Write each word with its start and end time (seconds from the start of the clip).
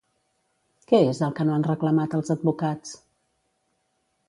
Què 0.91 1.01
és 1.09 1.19
el 1.27 1.35
que 1.41 1.45
no 1.51 1.53
han 1.57 1.67
reclamat 1.67 2.17
els 2.21 2.35
advocats? 2.37 2.97